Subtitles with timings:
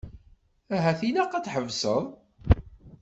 [0.75, 2.03] Ahat ilaq ad tḥebseḍ.